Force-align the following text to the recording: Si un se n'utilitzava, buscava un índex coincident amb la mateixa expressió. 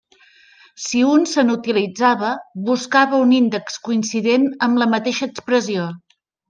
Si 0.85 1.01
un 1.09 1.27
se 1.31 1.43
n'utilitzava, 1.49 2.31
buscava 2.71 3.21
un 3.27 3.37
índex 3.43 3.79
coincident 3.91 4.51
amb 4.69 4.85
la 4.85 4.93
mateixa 4.97 5.33
expressió. 5.35 5.91